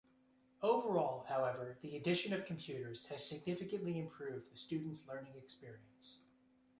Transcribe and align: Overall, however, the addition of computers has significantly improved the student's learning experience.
Overall, 0.63 1.25
however, 1.29 1.77
the 1.83 1.95
addition 1.95 2.33
of 2.33 2.47
computers 2.47 3.05
has 3.09 3.23
significantly 3.23 3.99
improved 3.99 4.51
the 4.51 4.57
student's 4.57 5.05
learning 5.07 5.33
experience. 5.37 6.17